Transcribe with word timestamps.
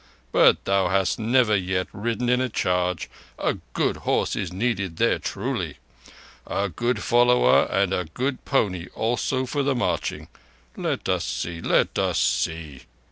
But 0.31 0.65
thou 0.65 0.87
hast 0.87 1.19
never 1.19 1.55
yet 1.55 1.85
ridden 1.93 2.27
in 2.27 2.41
a 2.41 2.49
charge. 2.49 3.07
A 3.37 3.59
good 3.73 3.97
horse 3.97 4.35
is 4.35 4.51
needed 4.51 4.97
there, 4.97 5.19
truly. 5.19 5.77
A 6.47 6.69
good 6.69 7.03
follower 7.03 7.65
and 7.65 7.93
a 7.93 8.05
good 8.05 8.43
pony 8.43 8.87
also 8.95 9.45
for 9.45 9.61
the 9.61 9.75
marching. 9.75 10.27
Let 10.75 11.07
us 11.07 11.23
see—let 11.23 11.99
us 11.99 12.17
see." 12.17 12.85